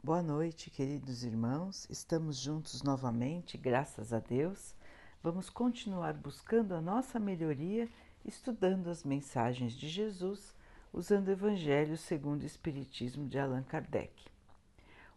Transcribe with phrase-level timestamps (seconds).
[0.00, 1.84] Boa noite, queridos irmãos.
[1.90, 4.72] Estamos juntos novamente, graças a Deus.
[5.20, 7.88] Vamos continuar buscando a nossa melhoria,
[8.24, 10.54] estudando as mensagens de Jesus,
[10.92, 14.12] usando o Evangelho segundo o Espiritismo de Allan Kardec.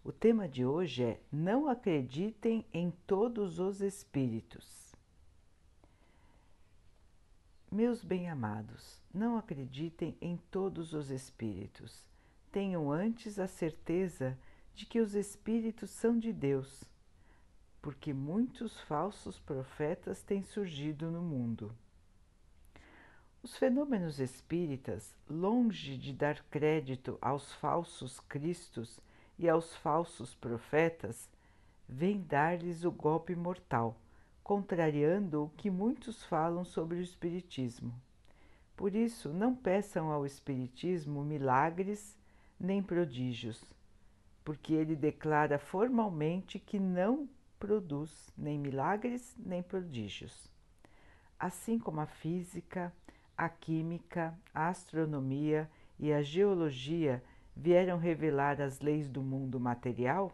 [0.04, 4.96] O tema de hoje é Não acreditem em todos os espíritos.
[7.72, 12.04] Meus bem-amados, não acreditem em todos os espíritos.
[12.52, 16.84] Tenham antes a certeza de de que os espíritos são de Deus,
[17.82, 21.72] porque muitos falsos profetas têm surgido no mundo.
[23.44, 29.00] Os fenômenos espíritas, longe de dar crédito aos falsos cristos
[29.38, 31.28] e aos falsos profetas,
[31.90, 33.98] vêm dar-lhes o golpe mortal,
[34.44, 37.94] contrariando o que muitos falam sobre o Espiritismo.
[38.78, 42.18] Por isso, não peçam ao Espiritismo milagres
[42.60, 43.64] nem prodígios
[44.52, 47.26] porque ele declara formalmente que não
[47.58, 50.52] produz nem milagres nem prodígios.
[51.40, 52.94] Assim como a física,
[53.38, 57.24] a química, a astronomia e a geologia
[57.56, 60.34] vieram revelar as leis do mundo material,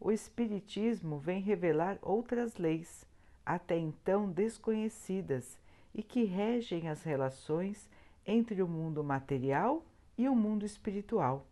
[0.00, 3.06] o Espiritismo vem revelar outras leis,
[3.44, 5.58] até então desconhecidas
[5.94, 7.90] e que regem as relações
[8.26, 9.84] entre o mundo material
[10.16, 11.49] e o mundo espiritual.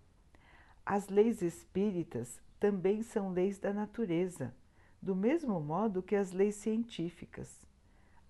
[0.91, 4.55] As leis espíritas também são leis da natureza,
[5.03, 7.69] do mesmo modo que as leis científicas.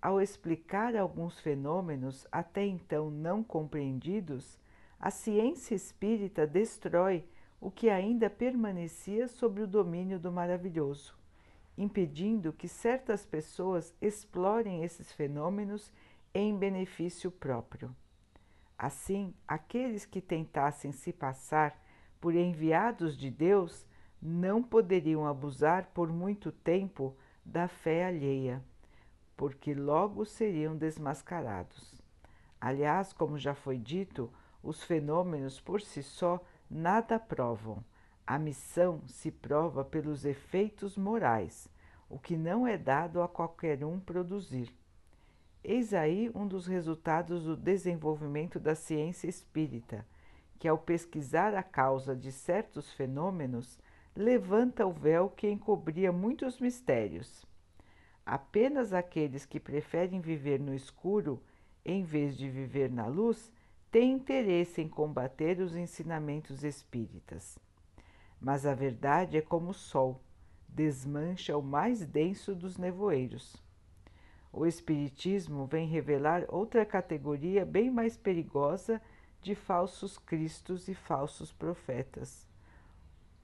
[0.03, 4.59] Ao explicar alguns fenômenos até então não compreendidos,
[4.99, 7.25] a ciência espírita destrói
[7.61, 11.17] o que ainda permanecia sob o domínio do maravilhoso,
[11.77, 15.93] impedindo que certas pessoas explorem esses fenômenos
[16.35, 17.95] em benefício próprio.
[18.77, 21.87] Assim, aqueles que tentassem se passar
[22.21, 23.87] por enviados de Deus,
[24.21, 28.63] não poderiam abusar por muito tempo da fé alheia,
[29.37, 32.03] porque logo seriam desmascarados.
[32.61, 37.83] Aliás, como já foi dito, os fenômenos por si só nada provam.
[38.27, 41.69] A missão se prova pelos efeitos morais,
[42.11, 44.75] o que não é dado a qualquer um produzir.
[45.63, 50.05] Eis aí um dos resultados do desenvolvimento da ciência espírita
[50.59, 53.79] que, ao pesquisar a causa de certos fenômenos,
[54.15, 57.47] levanta o véu que encobria muitos mistérios.
[58.27, 61.43] Apenas aqueles que preferem viver no escuro
[61.85, 63.51] em vez de viver na luz
[63.91, 67.59] têm interesse em combater os ensinamentos espíritas.
[68.41, 70.21] Mas a verdade é como o sol,
[70.69, 73.57] desmancha o mais denso dos nevoeiros.
[74.53, 79.01] O Espiritismo vem revelar outra categoria bem mais perigosa
[79.43, 82.47] de falsos cristos e falsos profetas,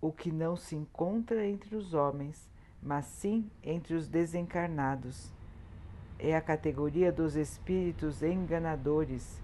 [0.01, 2.51] o que não se encontra entre os homens,
[2.83, 5.33] mas sim entre os desencarnados.
[6.19, 9.41] É a categoria dos espíritos enganadores,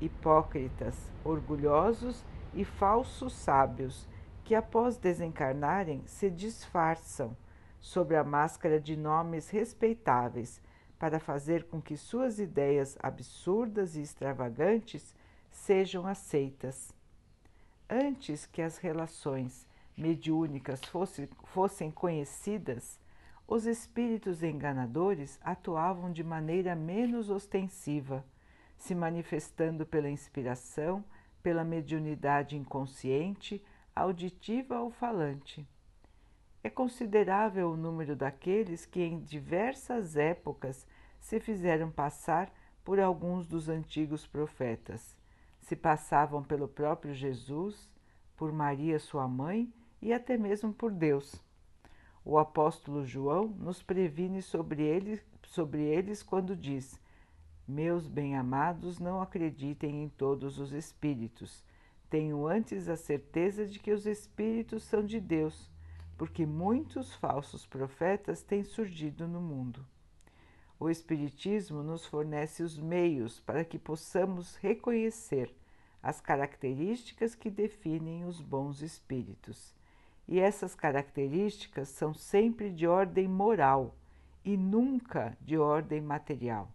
[0.00, 2.24] hipócritas, orgulhosos
[2.54, 4.08] e falsos sábios,
[4.44, 7.36] que após desencarnarem se disfarçam
[7.78, 10.60] sob a máscara de nomes respeitáveis
[10.98, 15.14] para fazer com que suas ideias absurdas e extravagantes
[15.50, 16.94] sejam aceitas.
[17.88, 19.66] Antes que as relações
[19.96, 22.98] mediúnicas fosse, fossem conhecidas,
[23.46, 28.24] os espíritos enganadores atuavam de maneira menos ostensiva,
[28.78, 31.04] se manifestando pela inspiração,
[31.42, 33.62] pela mediunidade inconsciente,
[33.94, 35.66] auditiva ou falante.
[36.62, 40.86] É considerável o número daqueles que em diversas épocas
[41.18, 42.52] se fizeram passar
[42.84, 45.18] por alguns dos antigos profetas
[45.60, 47.88] se passavam pelo próprio Jesus,
[48.36, 51.34] por Maria, sua mãe e até mesmo por Deus.
[52.24, 57.00] O apóstolo João nos previne sobre eles, sobre eles quando diz:
[57.66, 61.64] Meus bem-amados, não acreditem em todos os espíritos.
[62.08, 65.70] Tenho antes a certeza de que os espíritos são de Deus,
[66.18, 69.86] porque muitos falsos profetas têm surgido no mundo.
[70.80, 75.54] O Espiritismo nos fornece os meios para que possamos reconhecer
[76.02, 79.74] as características que definem os bons espíritos.
[80.26, 83.94] E essas características são sempre de ordem moral
[84.42, 86.72] e nunca de ordem material.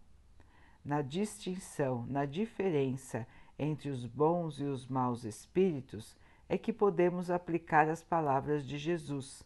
[0.84, 3.26] Na distinção, na diferença
[3.58, 6.16] entre os bons e os maus espíritos,
[6.48, 9.42] é que podemos aplicar as palavras de Jesus.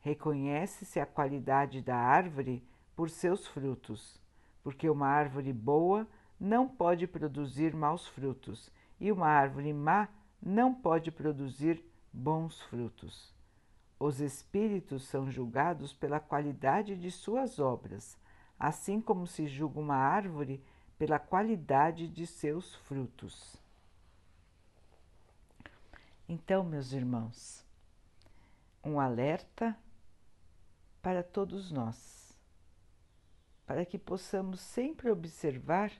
[0.00, 2.62] Reconhece-se a qualidade da árvore
[3.00, 4.20] por seus frutos,
[4.62, 6.06] porque uma árvore boa
[6.38, 8.70] não pode produzir maus frutos
[9.00, 10.06] e uma árvore má
[10.38, 11.82] não pode produzir
[12.12, 13.34] bons frutos.
[13.98, 18.18] os espíritos são julgados pela qualidade de suas obras,
[18.58, 20.62] assim como se julga uma árvore
[20.98, 23.56] pela qualidade de seus frutos.
[26.28, 27.64] Então, meus irmãos,
[28.84, 29.74] um alerta
[31.00, 32.19] para todos nós,
[33.70, 35.92] para que possamos sempre observar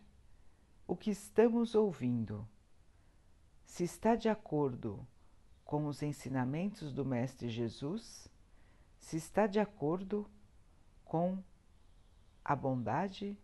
[0.89, 2.45] o que estamos ouvindo,
[3.65, 5.07] se está de acordo
[5.65, 8.27] com os ensinamentos do Mestre Jesus,
[8.99, 10.29] se está de acordo
[11.05, 11.41] com
[12.45, 13.39] a bondade,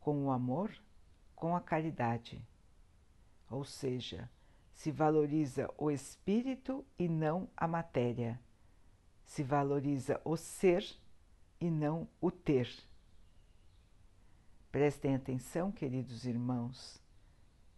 [0.00, 0.74] com o amor,
[1.36, 2.42] com a caridade.
[3.50, 4.30] Ou seja,
[4.72, 8.40] se valoriza o espírito e não a matéria.
[9.26, 10.82] Se valoriza o ser
[11.60, 12.90] e não o ter.
[14.72, 16.98] Prestem atenção, queridos irmãos,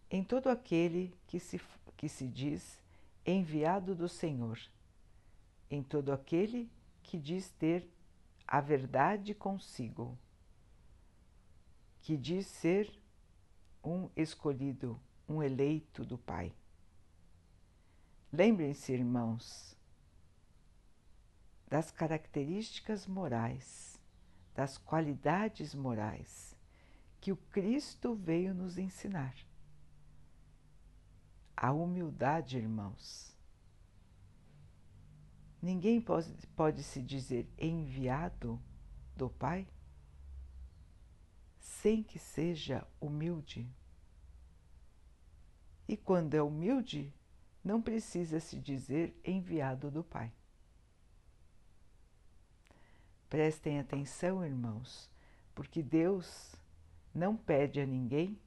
[0.09, 1.59] em todo aquele que se,
[1.97, 2.81] que se diz
[3.25, 4.57] enviado do Senhor,
[5.69, 6.71] em todo aquele
[7.03, 7.85] que diz ter
[8.47, 10.17] a verdade consigo,
[11.99, 12.89] que diz ser
[13.83, 14.97] um escolhido,
[15.27, 16.53] um eleito do Pai.
[18.31, 19.75] Lembrem-se, irmãos,
[21.67, 23.99] das características morais,
[24.53, 26.54] das qualidades morais
[27.25, 29.35] que o Cristo veio nos ensinar.
[31.57, 33.35] A humildade, irmãos.
[35.59, 38.61] Ninguém pode, pode se dizer enviado
[39.17, 39.67] do Pai
[41.57, 43.67] sem que seja humilde.
[45.87, 47.11] E quando é humilde,
[47.63, 50.31] não precisa se dizer enviado do Pai.
[53.27, 55.09] Prestem atenção, irmãos,
[55.55, 56.55] porque Deus
[57.15, 58.37] não pede a ninguém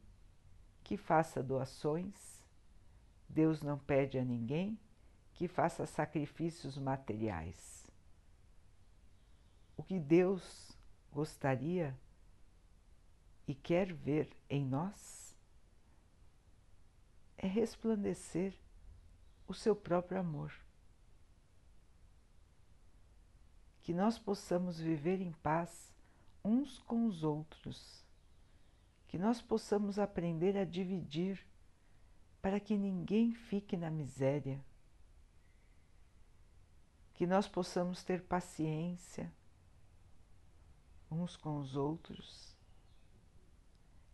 [0.84, 2.44] que faça doações,
[3.26, 4.78] Deus não pede a ninguém
[5.32, 7.90] que faça sacrifícios materiais.
[9.74, 10.76] O que Deus
[11.10, 11.98] gostaria
[13.46, 15.34] e quer ver em nós
[17.38, 18.54] é resplandecer
[19.46, 20.52] o seu próprio amor.
[23.80, 25.94] Que nós possamos viver em paz
[26.44, 28.06] uns com os outros
[29.08, 31.44] que nós possamos aprender a dividir
[32.40, 34.64] para que ninguém fique na miséria,
[37.14, 39.32] que nós possamos ter paciência
[41.10, 42.54] uns com os outros,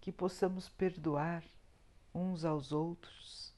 [0.01, 1.45] que possamos perdoar
[2.15, 3.53] uns aos outros.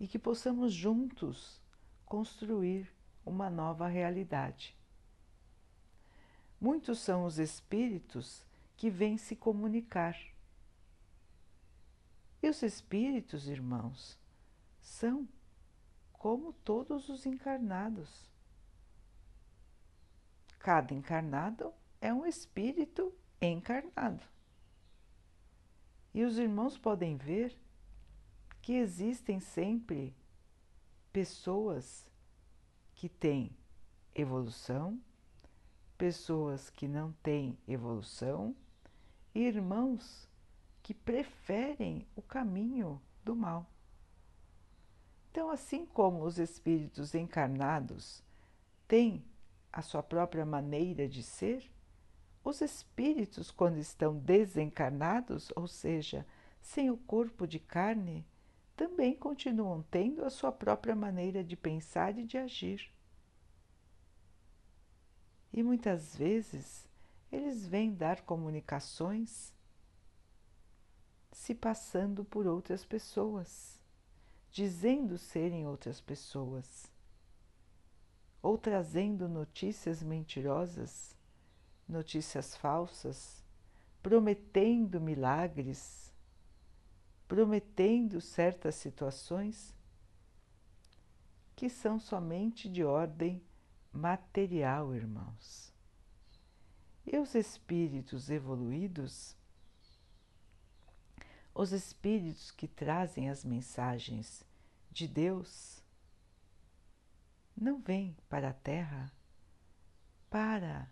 [0.00, 1.60] E que possamos juntos
[2.06, 2.92] construir
[3.26, 4.76] uma nova realidade.
[6.60, 8.47] Muitos são os espíritos
[8.78, 10.16] que vem se comunicar.
[12.40, 14.16] E os espíritos, irmãos,
[14.80, 15.28] são
[16.12, 18.30] como todos os encarnados.
[20.60, 24.24] Cada encarnado é um espírito encarnado.
[26.14, 27.58] E os irmãos podem ver
[28.62, 30.14] que existem sempre
[31.12, 32.08] pessoas
[32.94, 33.50] que têm
[34.14, 35.00] evolução,
[35.96, 38.54] pessoas que não têm evolução
[39.46, 40.28] irmãos
[40.82, 43.66] que preferem o caminho do mal.
[45.30, 48.22] Então, assim como os espíritos encarnados
[48.86, 49.24] têm
[49.72, 51.70] a sua própria maneira de ser,
[52.42, 56.26] os espíritos, quando estão desencarnados, ou seja,
[56.60, 58.26] sem o corpo de carne,
[58.74, 62.90] também continuam tendo a sua própria maneira de pensar e de agir.
[65.52, 66.87] E muitas vezes
[67.30, 69.52] eles vêm dar comunicações
[71.32, 73.78] se passando por outras pessoas,
[74.50, 76.90] dizendo serem outras pessoas,
[78.42, 81.14] ou trazendo notícias mentirosas,
[81.88, 83.42] notícias falsas,
[84.02, 86.12] prometendo milagres,
[87.26, 89.74] prometendo certas situações
[91.54, 93.42] que são somente de ordem
[93.92, 95.67] material, irmãos.
[97.10, 99.34] E os espíritos evoluídos,
[101.54, 104.44] os espíritos que trazem as mensagens
[104.90, 105.82] de Deus,
[107.56, 109.10] não vêm para a Terra
[110.28, 110.86] para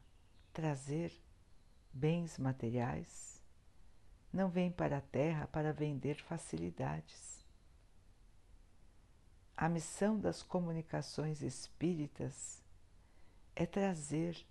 [0.54, 1.12] trazer
[1.92, 3.44] bens materiais,
[4.32, 7.44] não vêm para a Terra para vender facilidades.
[9.54, 12.64] A missão das comunicações espíritas
[13.54, 14.46] é trazer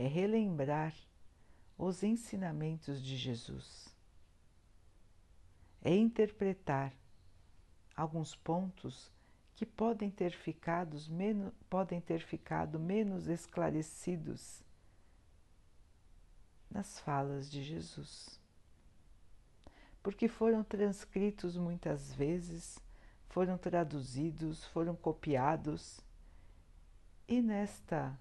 [0.00, 0.94] é relembrar
[1.76, 3.94] os ensinamentos de Jesus,
[5.82, 6.94] é interpretar
[7.94, 9.12] alguns pontos
[9.54, 14.62] que podem ter ficado menos, podem ter ficado menos esclarecidos
[16.70, 18.40] nas falas de Jesus.
[20.02, 22.78] Porque foram transcritos muitas vezes,
[23.28, 26.00] foram traduzidos, foram copiados,
[27.28, 28.18] e nesta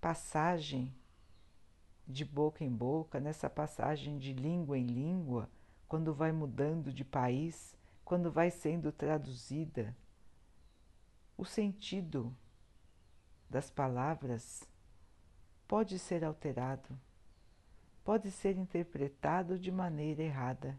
[0.00, 0.92] passagem
[2.06, 5.48] de boca em boca, nessa passagem de língua em língua,
[5.88, 9.96] quando vai mudando de país, quando vai sendo traduzida,
[11.36, 12.36] o sentido
[13.48, 14.66] das palavras
[15.68, 16.98] pode ser alterado,
[18.04, 20.78] pode ser interpretado de maneira errada.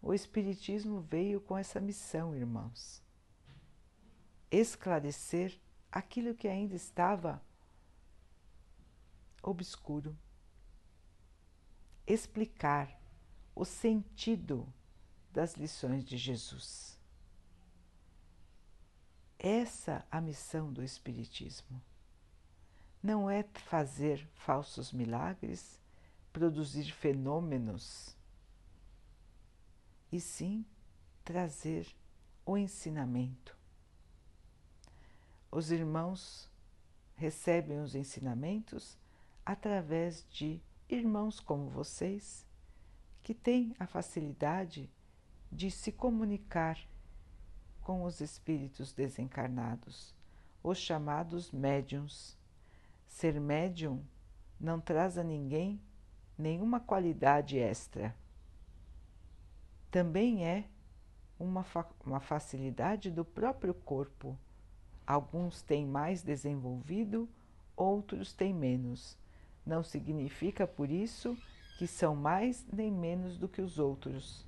[0.00, 3.02] O Espiritismo veio com essa missão, irmãos:
[4.50, 5.58] esclarecer
[5.90, 7.42] aquilo que ainda estava
[9.42, 10.16] obscuro,
[12.06, 13.00] explicar
[13.54, 14.66] o sentido
[15.32, 16.98] das lições de Jesus.
[19.38, 21.82] Essa a missão do Espiritismo.
[23.02, 25.80] Não é fazer falsos milagres,
[26.32, 28.16] produzir fenômenos,
[30.12, 30.64] e sim
[31.24, 31.86] trazer
[32.44, 33.56] o ensinamento.
[35.50, 36.48] Os irmãos
[37.16, 38.96] recebem os ensinamentos
[39.44, 42.46] através de irmãos como vocês,
[43.22, 44.90] que têm a facilidade
[45.50, 46.78] de se comunicar
[47.80, 50.14] com os espíritos desencarnados,
[50.62, 52.38] os chamados médiums.
[53.06, 54.02] Ser médium
[54.58, 55.80] não traz a ninguém
[56.38, 58.14] nenhuma qualidade extra.
[59.90, 60.64] Também é
[61.38, 64.38] uma, fa uma facilidade do próprio corpo.
[65.06, 67.28] Alguns têm mais desenvolvido,
[67.76, 69.18] outros têm menos.
[69.64, 71.36] Não significa por isso
[71.78, 74.44] que são mais nem menos do que os outros.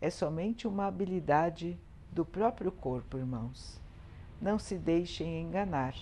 [0.00, 1.78] É somente uma habilidade
[2.10, 3.80] do próprio corpo, irmãos.
[4.40, 5.94] Não se deixem enganar.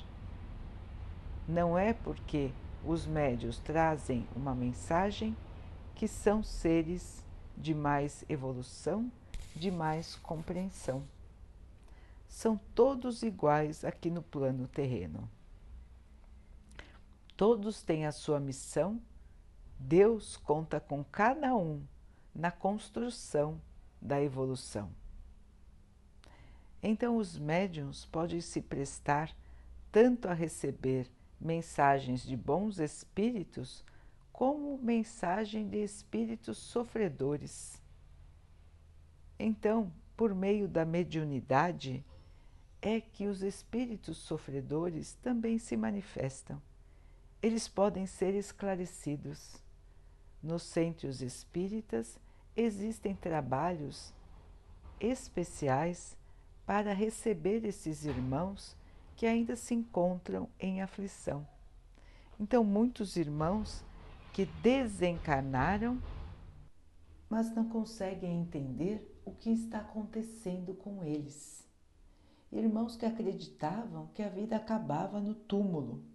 [1.47, 2.53] Não é porque
[2.85, 5.37] os médios trazem uma mensagem
[5.95, 7.25] que são seres
[7.57, 9.11] de mais evolução,
[9.55, 11.03] de mais compreensão.
[12.29, 15.29] São todos iguais aqui no plano terreno.
[17.41, 19.01] Todos têm a sua missão.
[19.79, 21.83] Deus conta com cada um
[22.35, 23.59] na construção
[23.99, 24.91] da evolução.
[26.83, 29.35] Então, os médiums podem se prestar
[29.91, 33.83] tanto a receber mensagens de bons espíritos,
[34.31, 37.81] como mensagem de espíritos sofredores.
[39.39, 42.05] Então, por meio da mediunidade,
[42.83, 46.61] é que os espíritos sofredores também se manifestam.
[47.43, 49.57] Eles podem ser esclarecidos.
[50.43, 52.19] Nos centros espíritas
[52.55, 54.13] existem trabalhos
[55.01, 56.17] especiais
[56.67, 58.77] para receber esses irmãos
[59.17, 61.47] que ainda se encontram em aflição.
[62.39, 63.83] Então, muitos irmãos
[64.35, 66.01] que desencarnaram,
[67.29, 71.67] mas não conseguem entender o que está acontecendo com eles.
[72.53, 76.10] Irmãos que acreditavam que a vida acabava no túmulo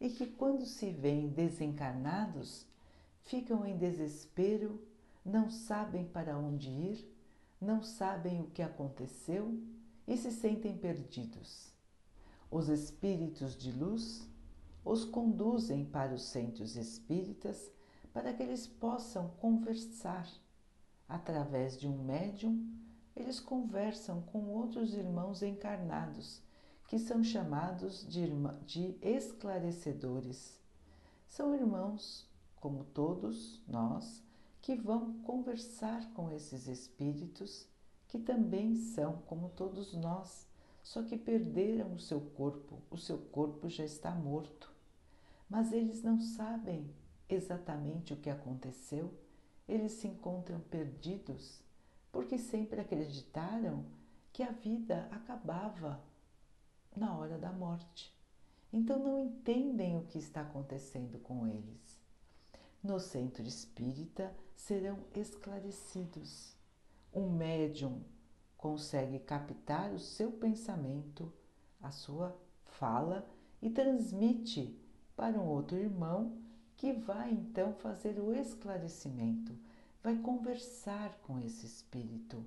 [0.00, 2.66] e que, quando se veem desencarnados,
[3.22, 4.80] ficam em desespero,
[5.24, 7.14] não sabem para onde ir,
[7.60, 9.60] não sabem o que aconteceu
[10.06, 11.72] e se sentem perdidos.
[12.50, 14.26] Os espíritos de luz
[14.84, 17.70] os conduzem para os centros espíritas
[18.12, 20.26] para que eles possam conversar.
[21.06, 22.66] Através de um médium,
[23.14, 26.42] eles conversam com outros irmãos encarnados,
[26.88, 28.26] que são chamados de,
[28.66, 30.58] de esclarecedores.
[31.26, 32.26] São irmãos,
[32.56, 34.24] como todos nós,
[34.60, 37.68] que vão conversar com esses espíritos
[38.08, 40.48] que também são como todos nós,
[40.82, 44.72] só que perderam o seu corpo, o seu corpo já está morto.
[45.48, 46.90] Mas eles não sabem
[47.28, 49.12] exatamente o que aconteceu,
[49.68, 51.62] eles se encontram perdidos
[52.10, 53.84] porque sempre acreditaram
[54.32, 56.02] que a vida acabava
[56.96, 58.14] na hora da morte.
[58.72, 61.98] Então não entendem o que está acontecendo com eles.
[62.82, 66.58] No centro espírita serão esclarecidos
[67.12, 68.02] um médium
[68.56, 71.32] consegue captar o seu pensamento,
[71.80, 73.26] a sua fala
[73.62, 74.76] e transmite
[75.16, 76.36] para um outro irmão
[76.76, 79.56] que vai então fazer o esclarecimento,
[80.02, 82.44] vai conversar com esse espírito,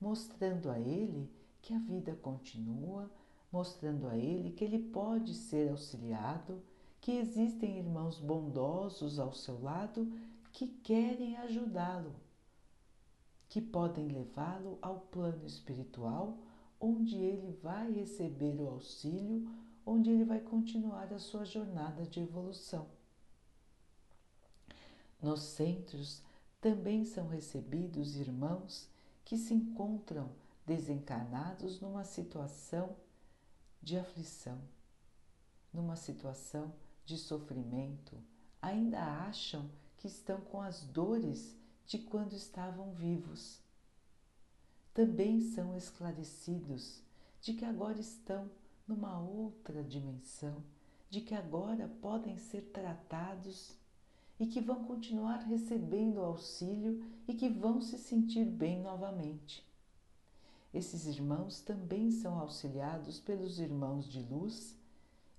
[0.00, 3.10] mostrando a ele que a vida continua,
[3.54, 6.60] mostrando a ele que ele pode ser auxiliado,
[7.00, 10.12] que existem irmãos bondosos ao seu lado
[10.52, 12.12] que querem ajudá-lo
[13.48, 16.36] que podem levá-lo ao plano espiritual
[16.80, 19.48] onde ele vai receber o auxílio,
[19.86, 22.88] onde ele vai continuar a sua jornada de evolução.
[25.22, 26.20] Nos centros
[26.60, 28.88] também são recebidos irmãos
[29.24, 30.30] que se encontram
[30.66, 32.96] desencarnados numa situação
[33.84, 34.58] de aflição,
[35.70, 36.72] numa situação
[37.04, 38.16] de sofrimento,
[38.60, 41.54] ainda acham que estão com as dores
[41.86, 43.60] de quando estavam vivos.
[44.94, 47.02] Também são esclarecidos
[47.42, 48.50] de que agora estão
[48.88, 50.64] numa outra dimensão,
[51.10, 53.76] de que agora podem ser tratados
[54.40, 59.62] e que vão continuar recebendo auxílio e que vão se sentir bem novamente.
[60.74, 64.76] Esses irmãos também são auxiliados pelos irmãos de luz,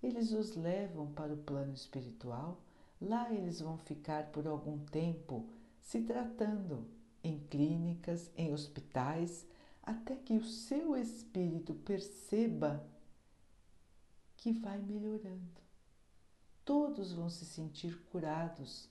[0.02, 2.62] eles os levam para o plano espiritual,
[3.02, 5.46] lá eles vão ficar por algum tempo
[5.82, 6.88] se tratando
[7.22, 9.46] em clínicas, em hospitais,
[9.84, 12.82] até que o seu espírito perceba
[14.38, 15.62] que vai melhorando.
[16.64, 18.88] Todos vão se sentir curados,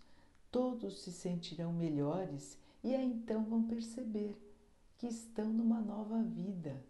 [0.51, 4.37] todos se sentirão melhores e aí então vão perceber
[5.05, 6.83] que estão numa nova vida,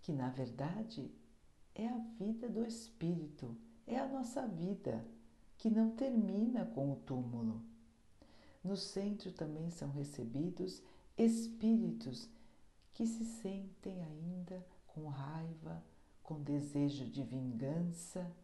[0.00, 1.12] que na verdade
[1.74, 3.54] é a vida do espírito,
[3.86, 5.06] é a nossa vida,
[5.58, 7.60] que não termina com o túmulo.
[8.64, 10.82] No centro também são recebidos
[11.18, 12.26] espíritos
[12.94, 15.84] que se sentem ainda com raiva,
[16.22, 18.34] com desejo de vingança,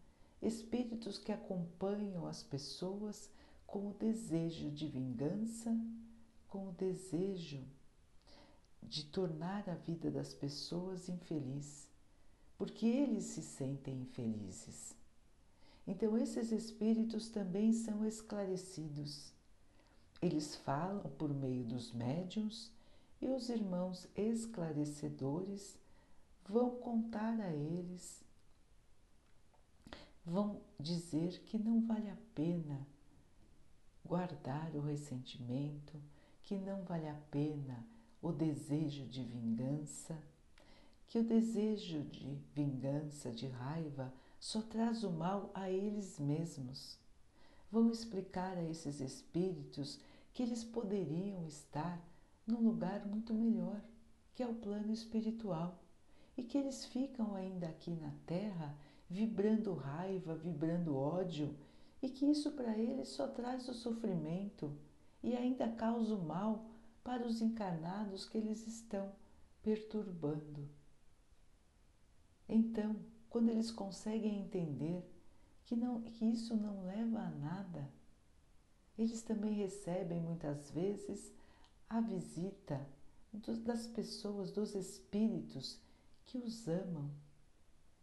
[0.43, 3.31] espíritos que acompanham as pessoas
[3.67, 5.75] com o desejo de vingança,
[6.47, 7.65] com o desejo
[8.87, 11.89] de tornar a vida das pessoas infeliz,
[12.57, 14.95] porque eles se sentem infelizes.
[15.87, 19.33] Então, esses espíritos também são esclarecidos.
[20.23, 22.71] Eles falam por meio dos médiuns
[23.21, 25.79] e os irmãos esclarecedores
[26.49, 28.25] vão contar a eles,
[30.25, 32.87] vão dizer que não vale a pena
[34.05, 36.01] guardar o ressentimento,
[36.43, 37.85] que não vale a pena
[38.21, 40.17] o desejo de vingança,
[41.09, 46.99] que o desejo de vingança, de raiva, só traz o mal a eles mesmos.
[47.71, 49.99] Vão explicar a esses espíritos
[50.33, 52.01] que eles poderiam estar
[52.47, 53.81] num lugar muito melhor,
[54.35, 55.83] que é o plano espiritual,
[56.37, 58.77] e que eles ficam ainda aqui na Terra
[59.09, 61.57] vibrando raiva, vibrando ódio
[62.03, 64.73] e que isso para eles só traz o sofrimento
[65.23, 66.67] e ainda causa o mal
[67.07, 69.13] para os encarnados que eles estão
[69.63, 70.69] perturbando.
[72.49, 72.97] Então,
[73.31, 75.09] quando eles conseguem entender
[75.65, 77.89] que, não, que isso não leva a nada,
[78.99, 81.33] eles também recebem muitas vezes
[81.89, 82.85] a visita
[83.65, 85.81] das pessoas, dos espíritos
[86.25, 87.09] que os amam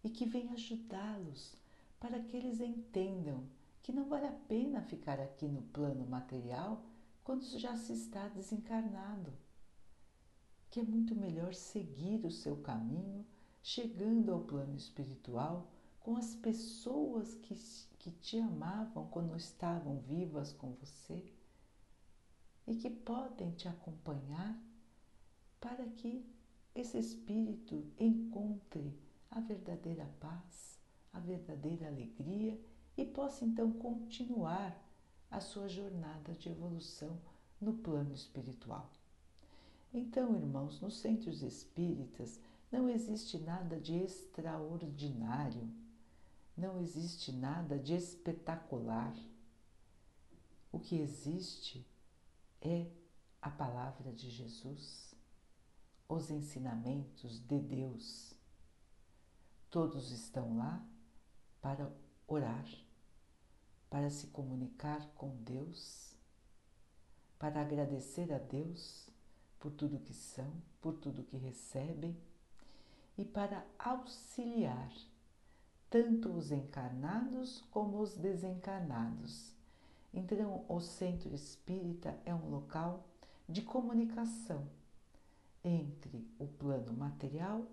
[0.01, 1.57] e que vêm ajudá-los
[1.99, 3.43] para que eles entendam
[3.81, 6.81] que não vale a pena ficar aqui no plano material
[7.23, 9.31] quando já se está desencarnado,
[10.69, 13.25] que é muito melhor seguir o seu caminho,
[13.61, 17.55] chegando ao plano espiritual com as pessoas que,
[17.97, 21.23] que te amavam quando estavam vivas com você
[22.67, 24.61] e que podem te acompanhar
[25.61, 26.25] para que
[26.75, 28.99] esse espírito encontre
[29.31, 30.77] a verdadeira paz,
[31.13, 32.59] a verdadeira alegria
[32.97, 34.82] e possa então continuar
[35.33, 37.19] a sua jornada de evolução
[37.59, 38.87] no plano espiritual.
[39.91, 42.39] Então, irmãos, nos centros espíritas
[42.71, 45.67] não existe nada de extraordinário,
[46.55, 49.15] não existe nada de espetacular.
[50.71, 51.83] O que existe
[52.61, 52.85] é
[53.41, 55.15] a palavra de Jesus,
[56.07, 58.35] os ensinamentos de Deus.
[59.71, 60.85] Todos estão lá
[61.59, 61.91] para
[62.27, 62.67] orar,
[63.93, 66.15] para se comunicar com Deus,
[67.37, 69.07] para agradecer a Deus
[69.59, 70.51] por tudo que são,
[70.81, 72.17] por tudo que recebem
[73.15, 74.91] e para auxiliar
[75.91, 79.53] tanto os encarnados como os desencarnados.
[80.11, 83.05] Então, o centro espírita é um local
[83.47, 84.67] de comunicação
[85.63, 87.67] entre o plano material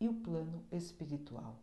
[0.00, 1.56] e o plano espiritual.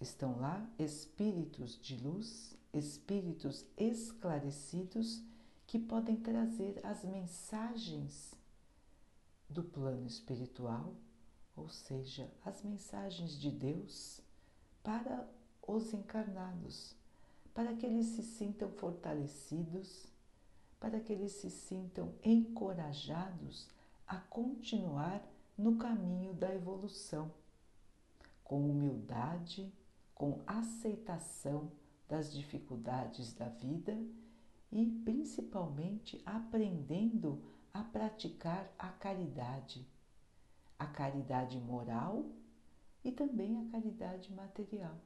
[0.00, 5.22] Estão lá espíritos de luz, espíritos esclarecidos
[5.66, 8.34] que podem trazer as mensagens
[9.48, 10.94] do plano espiritual,
[11.56, 14.20] ou seja, as mensagens de Deus
[14.82, 15.26] para
[15.66, 16.94] os encarnados,
[17.54, 20.06] para que eles se sintam fortalecidos,
[20.78, 23.66] para que eles se sintam encorajados
[24.06, 27.32] a continuar no caminho da evolução,
[28.44, 29.72] com humildade,
[30.16, 31.70] com aceitação
[32.08, 33.94] das dificuldades da vida
[34.72, 39.86] e principalmente aprendendo a praticar a caridade,
[40.78, 42.24] a caridade moral
[43.04, 44.98] e também a caridade material.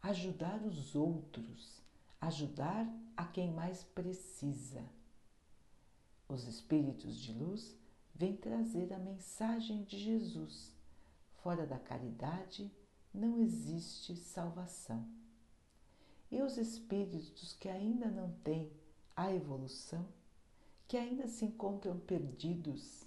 [0.00, 1.82] Ajudar os outros,
[2.20, 4.84] ajudar a quem mais precisa.
[6.28, 7.76] Os espíritos de luz
[8.14, 10.72] vêm trazer a mensagem de Jesus.
[11.42, 12.70] Fora da caridade
[13.12, 15.06] não existe salvação.
[16.30, 18.70] E os espíritos que ainda não têm
[19.16, 20.06] a evolução,
[20.86, 23.04] que ainda se encontram perdidos,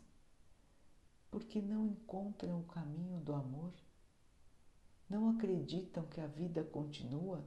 [1.31, 3.73] porque não encontram o caminho do amor,
[5.09, 7.43] não acreditam que a vida continua,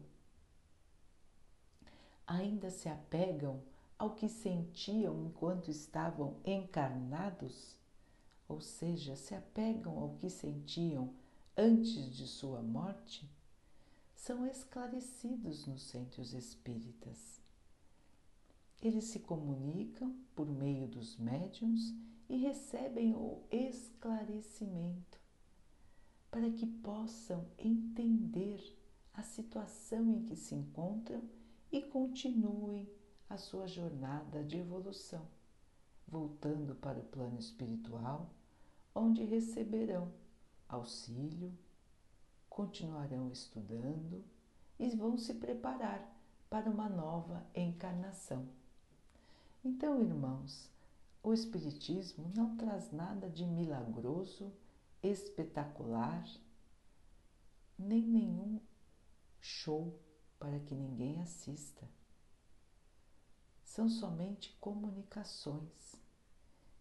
[2.26, 3.62] ainda se apegam
[3.98, 7.76] ao que sentiam enquanto estavam encarnados,
[8.48, 11.14] ou seja, se apegam ao que sentiam
[11.56, 13.26] antes de sua morte,
[14.14, 17.40] são esclarecidos nos centros espíritas.
[18.82, 21.94] Eles se comunicam por meio dos médiums
[22.28, 25.18] e recebem o esclarecimento
[26.30, 28.60] para que possam entender
[29.14, 31.22] a situação em que se encontram
[31.72, 32.86] e continuem
[33.30, 35.26] a sua jornada de evolução,
[36.06, 38.30] voltando para o plano espiritual,
[38.94, 40.12] onde receberão
[40.68, 41.56] auxílio,
[42.48, 44.24] continuarão estudando
[44.78, 46.14] e vão se preparar
[46.48, 48.48] para uma nova encarnação.
[49.64, 50.70] Então, irmãos,
[51.22, 54.52] o Espiritismo não traz nada de milagroso,
[55.02, 56.24] espetacular,
[57.78, 58.60] nem nenhum
[59.40, 59.98] show
[60.38, 61.88] para que ninguém assista.
[63.64, 65.96] São somente comunicações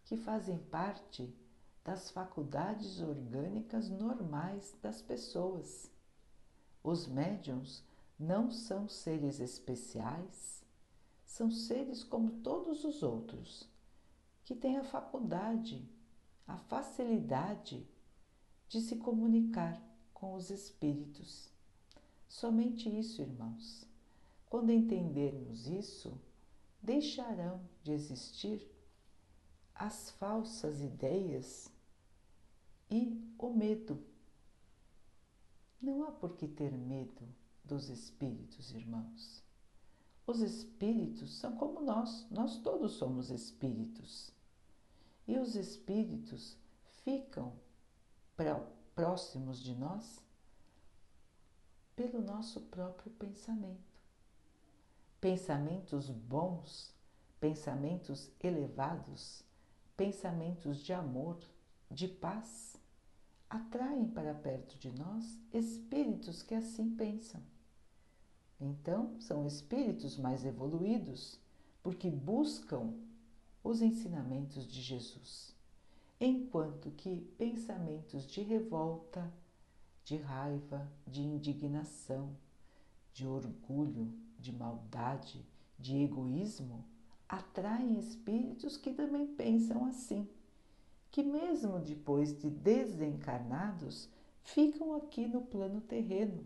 [0.04, 1.34] que fazem parte
[1.86, 5.88] das faculdades orgânicas normais das pessoas.
[6.82, 7.84] Os médiums
[8.18, 10.64] não são seres especiais,
[11.24, 13.70] são seres como todos os outros,
[14.44, 15.88] que têm a faculdade,
[16.44, 17.88] a facilidade
[18.68, 19.80] de se comunicar
[20.12, 21.52] com os espíritos.
[22.28, 23.86] Somente isso, irmãos.
[24.50, 26.20] Quando entendermos isso,
[26.82, 28.68] deixarão de existir
[29.72, 31.75] as falsas ideias
[32.90, 34.02] e o medo.
[35.80, 37.26] Não há por que ter medo
[37.64, 39.42] dos espíritos, irmãos.
[40.26, 44.32] Os espíritos são como nós, nós todos somos espíritos.
[45.26, 46.56] E os espíritos
[47.04, 47.52] ficam
[48.94, 50.20] próximos de nós
[51.94, 54.00] pelo nosso próprio pensamento.
[55.20, 56.94] Pensamentos bons,
[57.40, 59.42] pensamentos elevados,
[59.96, 61.38] pensamentos de amor,
[61.90, 62.76] de paz,
[63.48, 67.40] atraem para perto de nós espíritos que assim pensam.
[68.60, 71.38] Então, são espíritos mais evoluídos,
[71.82, 72.92] porque buscam
[73.62, 75.54] os ensinamentos de Jesus,
[76.20, 79.32] enquanto que pensamentos de revolta,
[80.04, 82.36] de raiva, de indignação,
[83.12, 85.44] de orgulho, de maldade,
[85.78, 86.84] de egoísmo
[87.28, 90.28] atraem espíritos que também pensam assim
[91.10, 94.08] que, mesmo depois de desencarnados,
[94.42, 96.44] ficam aqui no plano terreno.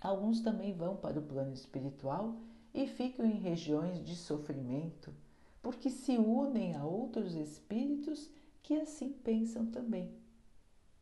[0.00, 2.36] Alguns também vão para o plano espiritual
[2.74, 5.14] e ficam em regiões de sofrimento,
[5.62, 8.28] porque se unem a outros espíritos
[8.62, 10.12] que assim pensam também.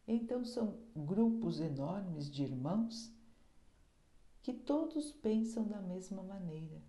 [0.06, 3.12] Então são grupos enormes de irmãos
[4.42, 6.82] que todos pensam da mesma maneira.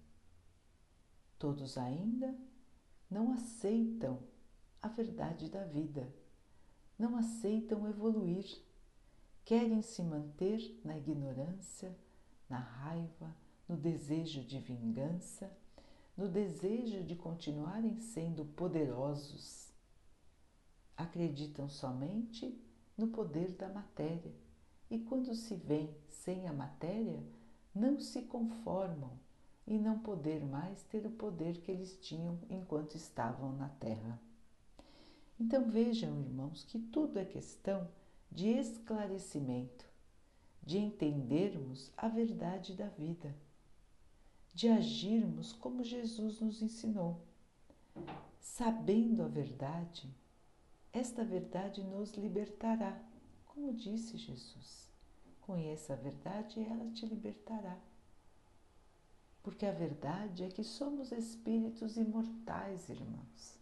[1.38, 2.36] Todos ainda
[3.10, 4.20] não aceitam
[4.82, 6.12] a verdade da vida.
[6.98, 8.46] Não aceitam evoluir,
[9.44, 11.96] querem se manter na ignorância,
[12.50, 13.36] na raiva,
[13.68, 15.52] no desejo de vingança,
[16.18, 19.72] no desejo de continuarem sendo poderosos.
[20.98, 22.60] Acreditam somente
[22.98, 24.34] no poder da matéria
[24.90, 27.24] e, quando se veem sem a matéria,
[27.74, 29.18] não se conformam
[29.66, 34.20] em não poder mais ter o poder que eles tinham enquanto estavam na Terra.
[35.44, 37.90] Então vejam, irmãos, que tudo é questão
[38.32, 39.84] de esclarecimento,
[40.62, 43.36] de entendermos a verdade da vida,
[44.54, 47.26] de agirmos como Jesus nos ensinou.
[48.40, 50.08] Sabendo a verdade,
[50.94, 53.04] esta verdade nos libertará,
[53.48, 54.92] como disse Jesus.
[55.42, 57.80] Conheça a verdade e ela te libertará.
[59.42, 63.60] Porque a verdade é que somos espíritos imortais, irmãos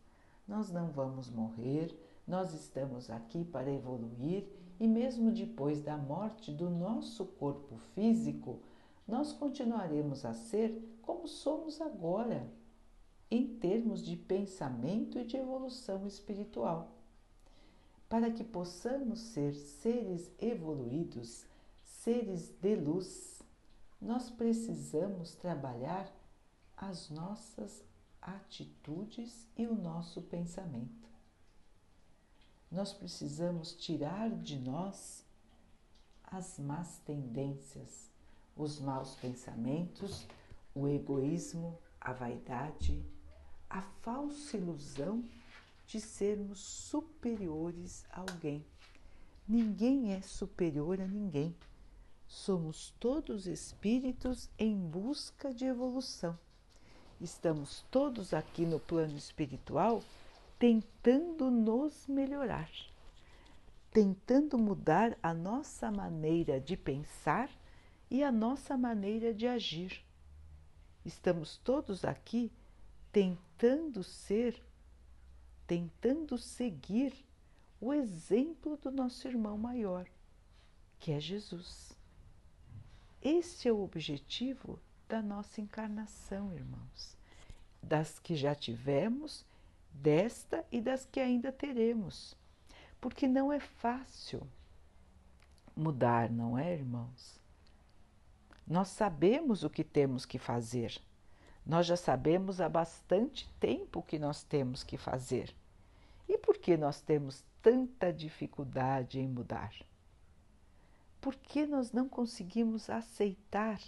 [0.49, 1.95] Nós não vamos morrer,
[2.27, 4.47] nós estamos aqui para evoluir
[4.79, 8.59] e, mesmo depois da morte do nosso corpo físico,
[9.07, 12.51] nós continuaremos a ser como somos agora,
[13.29, 16.95] em termos de pensamento e de evolução espiritual.
[18.09, 21.45] Para que possamos ser seres evoluídos,
[21.83, 23.43] seres de luz,
[24.01, 26.12] nós precisamos trabalhar
[26.75, 27.83] as nossas
[28.21, 31.10] atitudes e o nosso pensamento.
[32.71, 35.25] Nós precisamos tirar de nós
[36.23, 38.12] as más tendências,
[38.55, 40.27] os maus pensamentos,
[40.75, 43.03] o egoísmo, a vaidade,
[43.69, 45.23] a falsa ilusão
[45.88, 48.63] de sermos superiores a alguém.
[49.47, 51.55] Ninguém é superior a ninguém.
[52.27, 56.38] Somos todos espíritos em busca de evolução.
[57.21, 60.01] Estamos todos aqui no plano espiritual
[60.58, 62.71] tentando nos melhorar,
[63.91, 67.49] tentando mudar a nossa maneira de pensar
[68.10, 70.01] e a nossa maneira de agir.
[71.03, 72.49] Estamos todos aqui
[73.12, 74.62] tentando ser,
[75.67, 77.13] tentando seguir
[77.82, 80.08] o exemplo do nosso irmão maior,
[80.97, 81.97] que é Jesus.
[83.21, 87.17] Este é o objetivo da nossa encarnação, irmãos,
[87.81, 89.43] das que já tivemos,
[89.91, 92.37] desta e das que ainda teremos,
[93.01, 94.47] porque não é fácil
[95.75, 97.39] mudar, não é, irmãos?
[98.67, 101.01] Nós sabemos o que temos que fazer.
[101.65, 105.55] Nós já sabemos há bastante tempo o que nós temos que fazer.
[106.27, 109.73] E por que nós temos tanta dificuldade em mudar?
[111.19, 113.79] Por que nós não conseguimos aceitar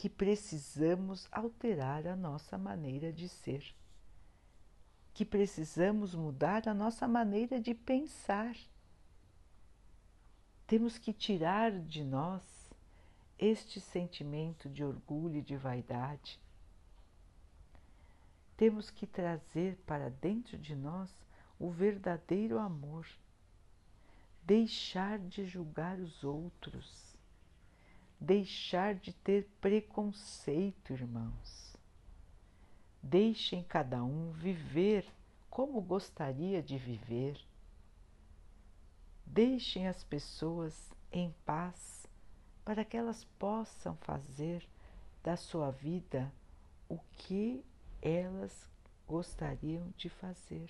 [0.00, 3.62] que precisamos alterar a nossa maneira de ser?
[5.12, 8.56] Que precisamos mudar a nossa maneira de pensar?
[10.66, 12.42] Temos que tirar de nós
[13.38, 16.40] este sentimento de orgulho e de vaidade.
[18.56, 21.10] Temos que trazer para dentro de nós
[21.58, 23.06] o verdadeiro amor,
[24.44, 27.09] deixar de julgar os outros,
[28.20, 31.76] deixar de ter preconceito, irmãos.
[33.02, 35.06] Deixem cada um viver
[35.48, 37.40] como gostaria de viver
[39.32, 42.04] Deixem as pessoas em paz
[42.64, 44.68] para que elas possam fazer
[45.22, 46.32] da sua vida
[46.88, 47.64] o que
[48.02, 48.68] elas
[49.06, 50.68] gostariam de fazer.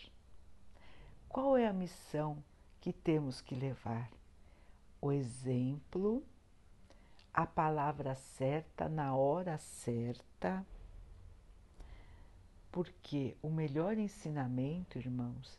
[1.26, 2.44] Qual é a missão
[2.82, 4.10] que temos que levar?
[5.00, 6.22] O exemplo,
[7.32, 10.66] a palavra certa na hora certa,
[12.70, 15.58] porque o melhor ensinamento, irmãos,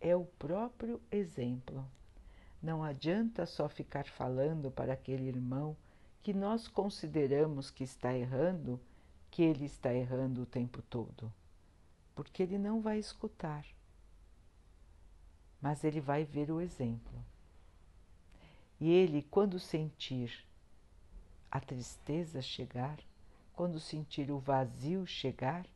[0.00, 1.84] é o próprio exemplo.
[2.62, 5.76] Não adianta só ficar falando para aquele irmão
[6.22, 8.80] que nós consideramos que está errando,
[9.30, 11.32] que ele está errando o tempo todo,
[12.14, 13.64] porque ele não vai escutar,
[15.60, 17.24] mas ele vai ver o exemplo.
[18.80, 20.47] E ele, quando sentir
[21.50, 22.98] a tristeza chegar,
[23.54, 25.66] quando sentir o vazio chegar,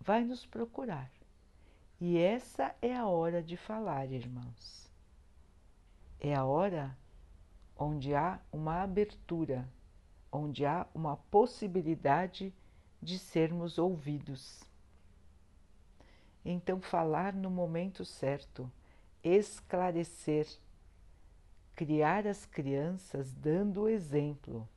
[0.00, 1.10] vai nos procurar.
[2.00, 4.80] E essa é a hora de falar, irmãos
[6.20, 6.96] é a hora
[7.76, 9.66] onde há uma abertura,
[10.30, 12.52] onde há uma possibilidade
[13.00, 14.62] de sermos ouvidos.
[16.44, 18.70] Então, falar no momento certo,
[19.24, 20.46] esclarecer,
[21.74, 24.68] criar as crianças dando o exemplo.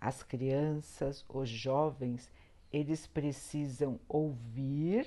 [0.00, 2.30] As crianças, os jovens,
[2.72, 5.06] eles precisam ouvir,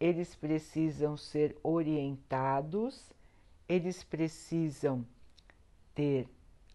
[0.00, 3.10] eles precisam ser orientados
[3.68, 5.06] eles precisam
[5.94, 6.26] ter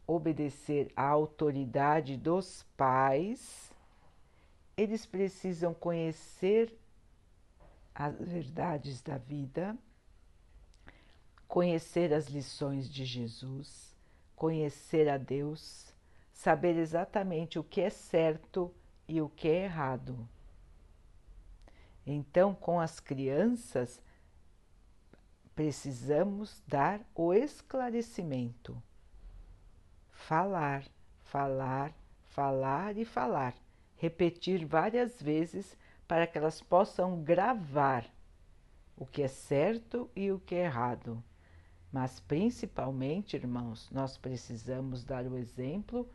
[0.05, 3.71] obedecer à autoridade dos pais,
[4.77, 6.77] eles precisam conhecer
[7.95, 9.75] as verdades da vida,
[11.47, 13.95] conhecer as lições de Jesus,
[14.35, 15.92] conhecer a Deus,
[16.33, 18.73] saber exatamente o que é certo
[19.07, 20.27] e o que é errado.
[22.05, 24.01] Então, com as crianças,
[25.55, 28.81] precisamos dar o esclarecimento.
[30.11, 30.83] Falar,
[31.23, 31.93] falar,
[32.23, 33.55] falar e falar.
[33.95, 38.05] Repetir várias vezes para que elas possam gravar
[38.97, 41.23] o que é certo e o que é errado.
[41.91, 46.09] Mas principalmente, irmãos, nós precisamos dar o exemplo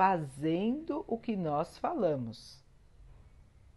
[0.00, 2.64] fazendo o que nós falamos.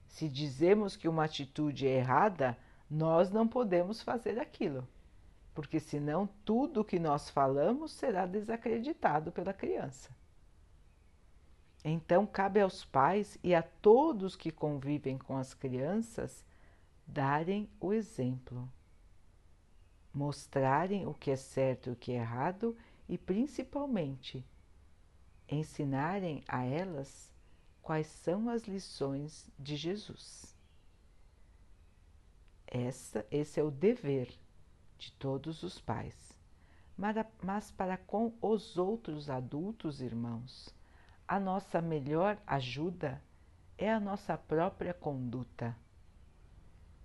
[0.08, 2.58] Se dizemos que uma atitude é errada,
[2.90, 4.88] nós não podemos fazer aquilo,
[5.54, 10.16] porque senão tudo o que nós falamos será desacreditado pela criança.
[11.84, 16.46] Então, cabe aos pais e a todos que convivem com as crianças
[17.06, 18.72] darem o exemplo,
[20.14, 22.78] mostrarem o que é certo e o que é errado
[23.10, 24.42] e, principalmente,
[25.50, 27.32] ensinarem a elas
[27.82, 30.56] quais são as lições de Jesus.
[32.66, 34.34] Essa, esse é o dever
[34.98, 36.34] de todos os pais.
[37.42, 40.74] Mas para com os outros adultos irmãos,
[41.28, 43.22] a nossa melhor ajuda
[43.78, 45.76] é a nossa própria conduta.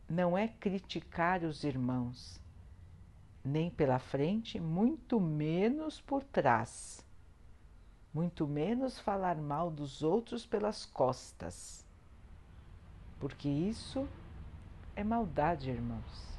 [0.09, 2.41] Não é criticar os irmãos,
[3.45, 7.05] nem pela frente, muito menos por trás,
[8.13, 11.87] muito menos falar mal dos outros pelas costas,
[13.21, 14.09] porque isso
[14.97, 16.39] é maldade, irmãos.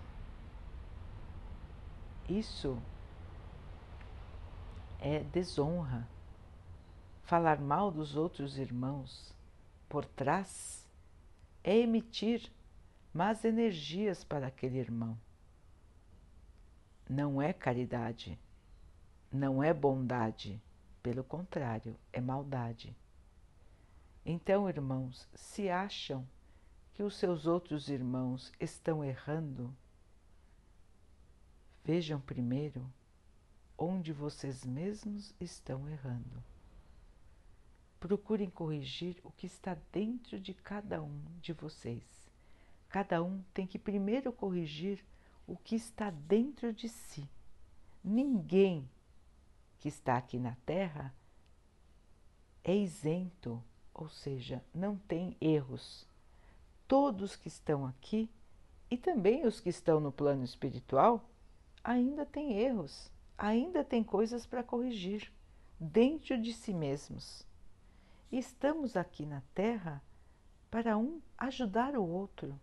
[2.28, 2.78] Isso
[5.00, 6.08] é desonra
[7.24, 9.36] falar mal dos outros irmãos
[9.88, 10.84] por trás
[11.64, 12.52] é emitir
[13.14, 15.16] más energias para aquele irmão.
[17.08, 18.40] Não é caridade,
[19.32, 20.60] não é bondade,
[21.10, 22.96] pelo contrário, é maldade.
[24.24, 26.24] Então, irmãos, se acham
[26.94, 29.76] que os seus outros irmãos estão errando,
[31.84, 32.88] vejam primeiro
[33.76, 36.44] onde vocês mesmos estão errando
[38.00, 42.32] procurem corrigir o que está dentro de cada um de vocês.
[42.88, 45.04] Cada um tem que primeiro corrigir
[45.48, 47.28] o que está dentro de si.
[48.04, 48.88] Ninguém
[49.80, 51.14] que está aqui na Terra
[52.64, 53.64] é isento,
[53.94, 56.06] ou seja, não tem erros.
[56.88, 58.30] Todos que estão aqui
[58.92, 61.24] e também os que estão no plano espiritual
[61.84, 65.32] ainda têm erros, ainda têm coisas para corrigir
[65.80, 67.46] dentro de si mesmos.
[68.32, 70.02] Estamos aqui na Terra
[70.70, 72.60] para um ajudar o outro,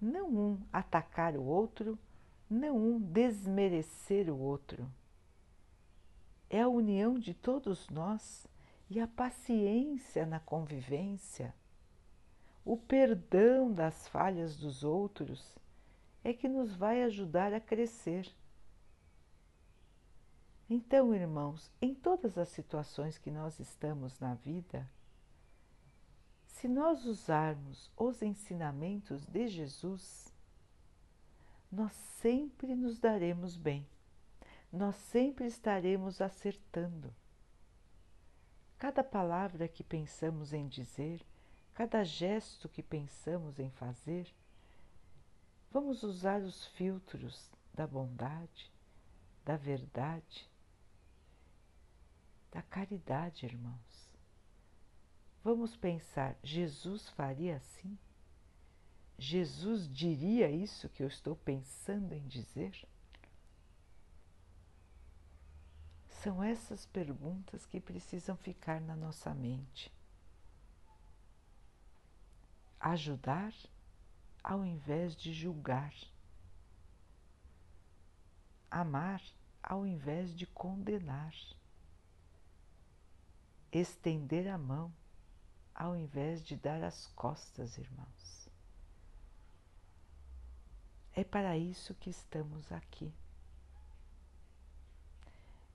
[0.00, 1.98] não um atacar o outro,
[2.48, 4.88] não um desmerecer o outro.
[6.52, 8.46] É a união de todos nós
[8.90, 11.54] e a paciência na convivência,
[12.62, 15.58] o perdão das falhas dos outros
[16.22, 18.30] é que nos vai ajudar a crescer.
[20.70, 24.88] Então, irmãos, em todas as situações que nós estamos na vida,
[26.46, 30.32] se nós usarmos os ensinamentos de Jesus,
[31.70, 33.84] nós sempre nos daremos bem,
[34.72, 37.14] nós sempre estaremos acertando.
[38.78, 41.24] Cada palavra que pensamos em dizer,
[41.74, 44.34] cada gesto que pensamos em fazer,
[45.70, 48.72] vamos usar os filtros da bondade,
[49.44, 50.50] da verdade,
[52.50, 54.10] da caridade, irmãos.
[55.44, 57.98] Vamos pensar, Jesus faria assim?
[59.18, 62.86] Jesus diria isso que eu estou pensando em dizer?
[66.22, 69.92] São essas perguntas que precisam ficar na nossa mente.
[72.78, 73.52] Ajudar
[74.40, 75.92] ao invés de julgar.
[78.70, 79.20] Amar
[79.60, 81.34] ao invés de condenar.
[83.72, 84.94] Estender a mão
[85.74, 88.48] ao invés de dar as costas, irmãos.
[91.14, 93.12] É para isso que estamos aqui.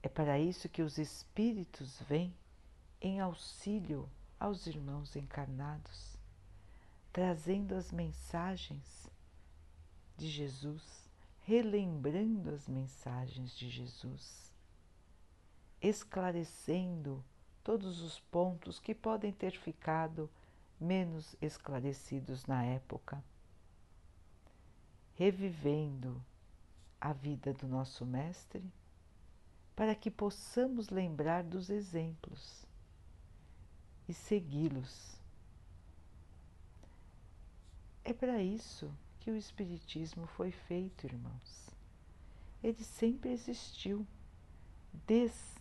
[0.07, 2.33] É para isso que os Espíritos vêm
[3.01, 6.17] em auxílio aos irmãos encarnados,
[7.11, 9.09] trazendo as mensagens
[10.15, 11.09] de Jesus,
[11.41, 14.53] relembrando as mensagens de Jesus,
[15.81, 17.21] esclarecendo
[17.61, 20.29] todos os pontos que podem ter ficado
[20.79, 23.21] menos esclarecidos na época,
[25.15, 26.23] revivendo
[27.01, 28.63] a vida do nosso Mestre,
[29.77, 32.65] para que possamos lembrar dos exemplos
[34.09, 35.21] e segui-los.
[38.03, 41.69] É para isso que o Espiritismo foi feito, irmãos.
[42.63, 44.03] Ele sempre existiu,
[45.05, 45.55] desde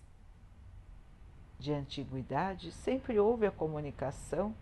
[1.59, 4.55] de antiguidade, sempre houve a comunicação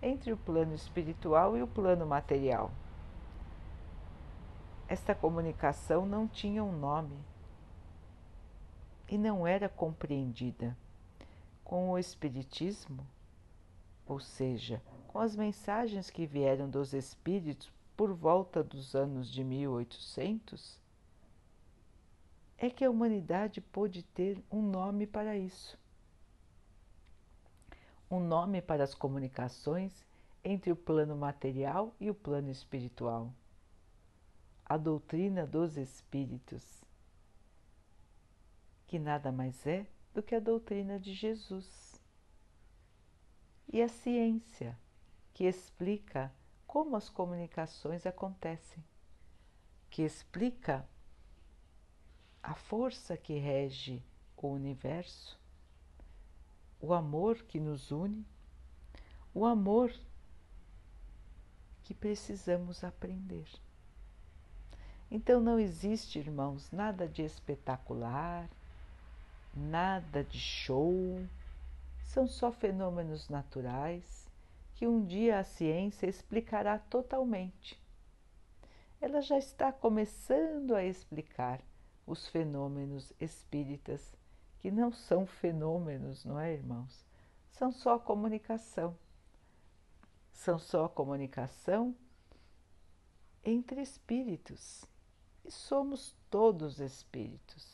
[0.00, 2.70] entre o plano espiritual e o plano material.
[4.88, 7.33] Esta comunicação não tinha um nome
[9.08, 10.76] e não era compreendida.
[11.62, 13.06] Com o Espiritismo,
[14.06, 20.78] ou seja, com as mensagens que vieram dos espíritos por volta dos anos de 1800,
[22.58, 25.78] é que a humanidade pôde ter um nome para isso.
[28.10, 30.04] Um nome para as comunicações
[30.42, 33.32] entre o plano material e o plano espiritual.
[34.64, 36.83] A doutrina dos espíritos,
[38.94, 42.00] que nada mais é do que a doutrina de Jesus.
[43.72, 44.78] E a ciência,
[45.32, 46.32] que explica
[46.64, 48.84] como as comunicações acontecem,
[49.90, 50.88] que explica
[52.40, 54.00] a força que rege
[54.36, 55.40] o universo,
[56.80, 58.24] o amor que nos une,
[59.34, 59.92] o amor
[61.82, 63.48] que precisamos aprender.
[65.10, 68.48] Então não existe, irmãos, nada de espetacular,
[69.56, 71.20] nada de show,
[72.02, 74.28] são só fenômenos naturais
[74.74, 77.80] que um dia a ciência explicará totalmente.
[79.00, 81.60] Ela já está começando a explicar
[82.06, 84.14] os fenômenos espíritas,
[84.60, 87.04] que não são fenômenos, não é, irmãos?
[87.50, 88.96] São só comunicação.
[90.32, 91.94] São só comunicação
[93.44, 94.84] entre espíritos.
[95.44, 97.73] E somos todos espíritos.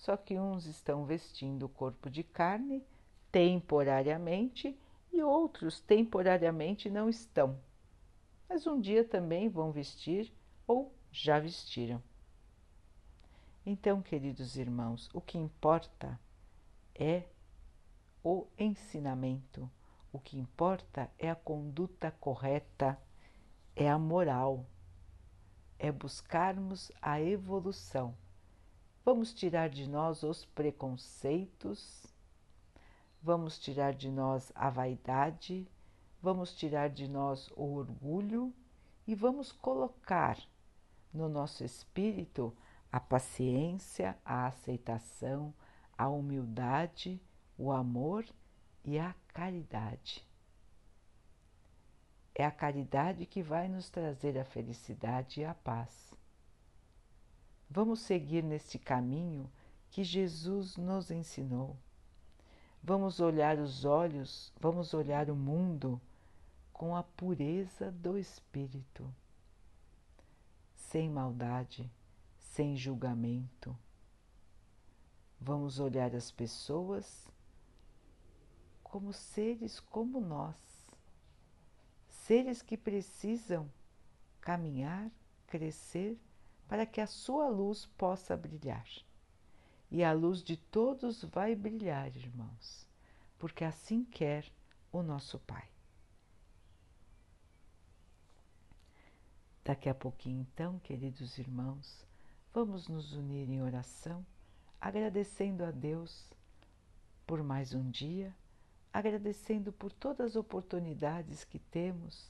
[0.00, 2.82] Só que uns estão vestindo o corpo de carne
[3.30, 4.74] temporariamente
[5.12, 7.60] e outros temporariamente não estão.
[8.48, 10.32] Mas um dia também vão vestir
[10.66, 12.02] ou já vestiram.
[13.64, 16.18] Então, queridos irmãos, o que importa
[16.94, 17.24] é
[18.24, 19.70] o ensinamento,
[20.10, 22.98] o que importa é a conduta correta,
[23.76, 24.64] é a moral,
[25.78, 28.16] é buscarmos a evolução.
[29.12, 32.06] Vamos tirar de nós os preconceitos,
[33.20, 35.68] vamos tirar de nós a vaidade,
[36.22, 38.54] vamos tirar de nós o orgulho
[39.08, 40.38] e vamos colocar
[41.12, 42.56] no nosso espírito
[42.92, 45.52] a paciência, a aceitação,
[45.98, 47.20] a humildade,
[47.58, 48.24] o amor
[48.84, 50.24] e a caridade.
[52.32, 56.09] É a caridade que vai nos trazer a felicidade e a paz.
[57.70, 59.50] Vamos seguir neste caminho
[59.90, 61.76] que Jesus nos ensinou.
[62.82, 66.00] Vamos olhar os olhos, vamos olhar o mundo
[66.72, 69.08] com a pureza do espírito,
[70.74, 71.90] sem maldade
[72.50, 73.76] sem julgamento.
[75.40, 77.26] Vamos olhar as pessoas
[78.82, 80.56] como seres como nós,
[82.08, 83.70] seres que precisam
[84.40, 85.10] caminhar,
[85.46, 86.18] crescer
[86.70, 88.86] para que a sua luz possa brilhar.
[89.90, 92.86] E a luz de todos vai brilhar, irmãos,
[93.36, 94.46] porque assim quer
[94.92, 95.68] o nosso Pai.
[99.64, 102.06] Daqui a pouquinho, então, queridos irmãos,
[102.52, 104.26] Vamos nos unir em oração,
[104.80, 106.28] agradecendo a Deus
[107.24, 108.34] por mais um dia,
[108.92, 112.28] agradecendo por todas as oportunidades que temos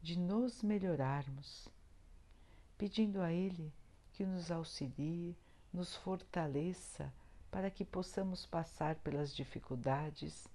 [0.00, 1.68] de nos melhorarmos,
[2.78, 3.72] pedindo a Ele
[4.12, 5.36] que nos auxilie,
[5.72, 7.12] nos fortaleça
[7.50, 10.46] para que possamos passar pelas dificuldades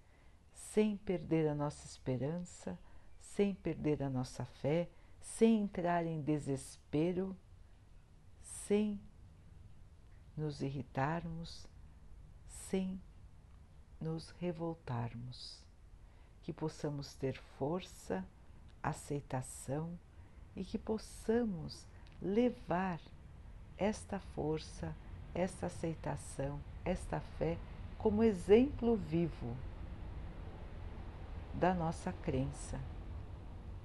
[0.53, 2.77] sem perder a nossa esperança,
[3.19, 7.35] sem perder a nossa fé, sem entrar em desespero
[8.71, 9.01] sem
[10.35, 11.67] nos irritarmos,
[12.47, 13.01] sem
[13.99, 15.61] nos revoltarmos,
[16.41, 18.25] que possamos ter força,
[18.81, 19.99] aceitação
[20.55, 21.85] e que possamos
[22.21, 22.99] levar
[23.77, 24.95] esta força,
[25.33, 27.57] esta aceitação, esta fé
[27.97, 29.55] como exemplo vivo
[31.53, 32.79] da nossa crença,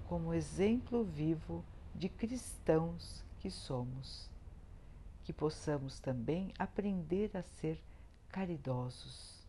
[0.09, 1.65] como exemplo vivo
[1.95, 4.31] de cristãos que somos
[5.27, 7.83] que possamos também aprender a ser
[8.29, 9.45] caridosos.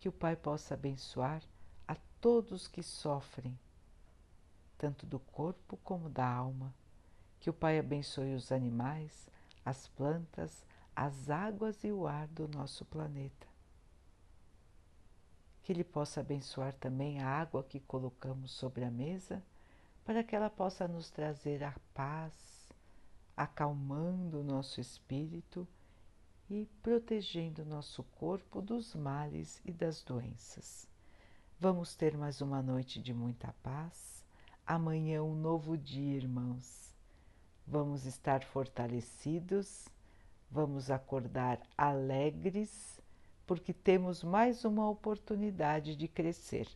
[0.00, 1.42] Que o Pai possa abençoar
[1.86, 3.56] a todos que sofrem,
[4.78, 6.74] tanto do corpo como da alma.
[7.42, 9.28] Que o Pai abençoe os animais,
[9.64, 10.64] as plantas,
[10.94, 13.48] as águas e o ar do nosso planeta.
[15.60, 19.42] Que Ele possa abençoar também a água que colocamos sobre a mesa,
[20.04, 22.68] para que ela possa nos trazer a paz,
[23.36, 25.66] acalmando o nosso espírito
[26.48, 30.86] e protegendo nosso corpo dos males e das doenças.
[31.58, 34.24] Vamos ter mais uma noite de muita paz.
[34.64, 36.91] Amanhã um novo dia, irmãos.
[37.66, 39.88] Vamos estar fortalecidos,
[40.50, 43.00] vamos acordar alegres,
[43.46, 46.68] porque temos mais uma oportunidade de crescer.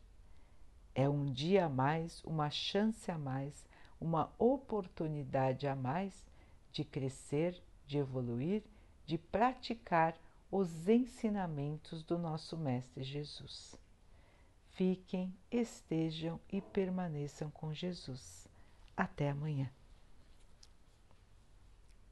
[0.95, 3.67] É um dia a mais, uma chance a mais,
[4.01, 6.25] uma oportunidade a mais
[6.73, 8.63] de crescer, de evoluir,
[9.05, 10.17] de praticar
[10.51, 13.79] os ensinamentos do nosso Mestre Jesus.
[14.73, 18.47] Fiquem, estejam e permaneçam com Jesus.
[18.97, 19.71] Até amanhã.